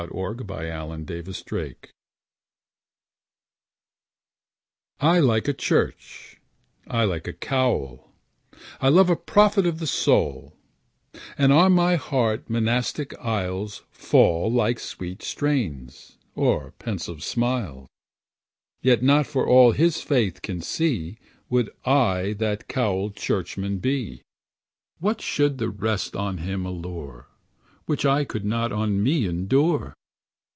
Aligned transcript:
Ralph 0.09 0.41
Waldo 0.41 0.55
Emerson 0.55 1.05
The 1.05 1.43
Problem 1.45 1.75
I 4.99 5.19
LIKE 5.19 5.43
the 5.43 5.53
church; 5.53 6.39
I 6.87 7.03
like 7.03 7.27
a 7.27 7.33
cowl; 7.33 8.11
I 8.81 8.89
love 8.89 9.11
a 9.11 9.15
prophet 9.15 9.67
of 9.67 9.77
the 9.77 9.85
soul; 9.85 10.57
And 11.37 11.53
on 11.53 11.73
my 11.73 11.97
heart 11.97 12.49
monastic 12.49 13.15
aisles 13.19 13.83
Fall 13.91 14.51
like 14.51 14.79
sweet 14.79 15.21
strains, 15.21 16.17
or 16.33 16.71
pensive 16.79 17.23
smiles; 17.23 17.87
Yet 18.81 19.03
not 19.03 19.27
for 19.27 19.45
all 19.45 19.71
his 19.71 20.01
faith 20.01 20.41
can 20.41 20.61
see 20.61 21.19
Would 21.51 21.69
I 21.85 22.33
that 22.39 22.67
cowlèd 22.67 23.15
churchman 23.15 23.77
be. 23.77 24.23
Why 24.97 25.15
should 25.19 25.59
the 25.59 25.67
vest 25.69 26.15
on 26.15 26.39
him 26.39 26.65
allure, 26.65 27.27
Which 27.87 28.05
I 28.05 28.23
could 28.23 28.45
not 28.45 28.71
on 28.71 29.03
me 29.03 29.25
endure? 29.25 29.93